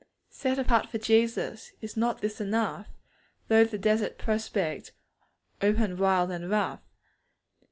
[0.31, 1.73] Set apart for Jesus!
[1.79, 2.87] Is not this enough,
[3.49, 4.93] Though the desert prospect
[5.61, 6.81] Open wild and rough?